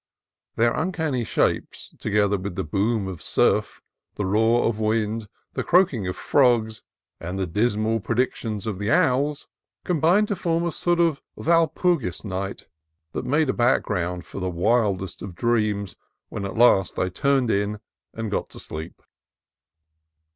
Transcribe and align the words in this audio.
Their 0.55 0.73
uncanny 0.73 1.23
shapes, 1.23 1.93
together 1.99 2.35
with 2.35 2.55
the 2.55 2.63
boom 2.63 3.07
of 3.07 3.21
surf, 3.21 3.83
the 4.15 4.25
roar 4.25 4.63
of 4.63 4.79
wind, 4.79 5.27
the 5.53 5.63
croaking 5.63 6.07
of 6.07 6.15
frogs, 6.15 6.81
and 7.19 7.37
the 7.37 7.45
dismal 7.45 7.99
predic 7.99 8.33
tions 8.33 8.65
of 8.65 8.79
the 8.79 8.89
owls, 8.89 9.47
combined 9.83 10.27
to 10.29 10.35
form 10.35 10.65
a 10.65 10.71
sort 10.71 10.99
of 10.99 11.21
Walpur 11.37 12.01
gis 12.01 12.25
Night, 12.25 12.67
that 13.11 13.25
made 13.25 13.49
a 13.49 13.53
background 13.53 14.25
for 14.25 14.39
the 14.41 14.49
wild 14.49 15.03
est 15.03 15.21
of 15.23 15.35
dreams 15.35 15.95
when 16.29 16.45
at 16.45 16.57
last 16.57 16.97
I 16.97 17.07
turned 17.09 17.51
in 17.51 17.79
and 18.11 18.31
got 18.31 18.49
to 18.49 18.59
sleep. 18.59 19.03